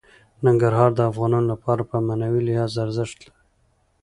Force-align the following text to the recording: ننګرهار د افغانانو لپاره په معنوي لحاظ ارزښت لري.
ننګرهار 0.45 0.89
د 0.95 0.99
افغانانو 1.11 1.47
لپاره 1.53 1.81
په 1.89 1.95
معنوي 2.07 2.41
لحاظ 2.47 2.73
ارزښت 2.85 3.17
لري. 3.25 3.39